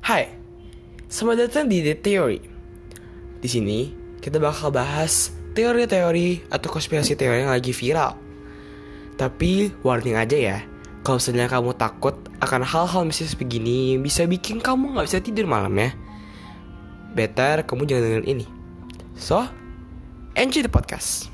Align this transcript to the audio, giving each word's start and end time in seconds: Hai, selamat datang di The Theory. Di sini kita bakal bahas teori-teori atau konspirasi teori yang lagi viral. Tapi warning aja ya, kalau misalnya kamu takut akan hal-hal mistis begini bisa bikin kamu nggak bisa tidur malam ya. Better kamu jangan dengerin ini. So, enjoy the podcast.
Hai, 0.00 0.32
selamat 1.12 1.36
datang 1.44 1.68
di 1.68 1.84
The 1.84 1.92
Theory. 1.92 2.40
Di 3.36 3.44
sini 3.44 3.92
kita 4.16 4.40
bakal 4.40 4.72
bahas 4.72 5.28
teori-teori 5.52 6.48
atau 6.48 6.72
konspirasi 6.72 7.12
teori 7.20 7.44
yang 7.44 7.52
lagi 7.52 7.76
viral. 7.76 8.16
Tapi 9.20 9.68
warning 9.84 10.16
aja 10.16 10.40
ya, 10.40 10.58
kalau 11.04 11.20
misalnya 11.20 11.52
kamu 11.52 11.76
takut 11.76 12.16
akan 12.40 12.64
hal-hal 12.64 13.04
mistis 13.04 13.36
begini 13.36 14.00
bisa 14.00 14.24
bikin 14.24 14.64
kamu 14.64 14.96
nggak 14.96 15.04
bisa 15.04 15.20
tidur 15.20 15.44
malam 15.44 15.76
ya. 15.76 15.92
Better 17.12 17.68
kamu 17.68 17.84
jangan 17.84 18.02
dengerin 18.08 18.28
ini. 18.40 18.46
So, 19.20 19.44
enjoy 20.32 20.64
the 20.64 20.72
podcast. 20.72 21.28